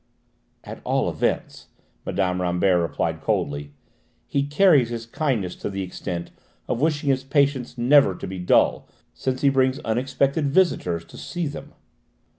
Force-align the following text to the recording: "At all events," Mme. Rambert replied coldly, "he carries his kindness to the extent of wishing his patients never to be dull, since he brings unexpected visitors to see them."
"At 0.63 0.81
all 0.83 1.11
events," 1.11 1.67
Mme. 2.07 2.41
Rambert 2.41 2.81
replied 2.81 3.21
coldly, 3.21 3.71
"he 4.25 4.41
carries 4.47 4.89
his 4.89 5.05
kindness 5.05 5.55
to 5.57 5.69
the 5.69 5.83
extent 5.83 6.31
of 6.67 6.81
wishing 6.81 7.11
his 7.11 7.23
patients 7.23 7.77
never 7.77 8.15
to 8.15 8.25
be 8.25 8.39
dull, 8.39 8.89
since 9.13 9.41
he 9.41 9.49
brings 9.49 9.77
unexpected 9.81 10.47
visitors 10.47 11.05
to 11.05 11.17
see 11.17 11.45
them." 11.45 11.73